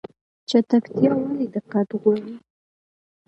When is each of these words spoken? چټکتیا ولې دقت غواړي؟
چټکتیا 0.49 1.11
ولې 1.17 1.45
دقت 1.55 1.89
غواړي؟ 1.99 2.33